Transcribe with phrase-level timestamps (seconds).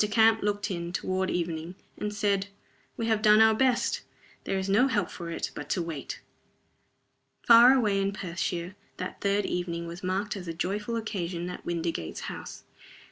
[0.09, 2.47] Camp looked in, toward evening, and said,
[2.97, 4.01] "We have done our best.
[4.45, 6.21] There is no help for it but to wait."
[7.45, 12.21] Far away in Perthshire that third evening was marked as a joyful occasion at Windygates
[12.21, 12.63] House.